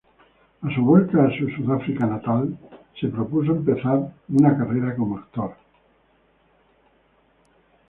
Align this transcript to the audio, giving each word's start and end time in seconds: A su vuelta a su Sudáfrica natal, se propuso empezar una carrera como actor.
A 0.63 0.73
su 0.73 0.83
vuelta 0.83 1.25
a 1.27 1.37
su 1.37 1.47
Sudáfrica 1.51 2.07
natal, 2.07 2.57
se 2.99 3.07
propuso 3.09 3.51
empezar 3.51 4.11
una 4.29 4.57
carrera 4.57 4.95
como 4.95 5.19
actor. 5.19 5.53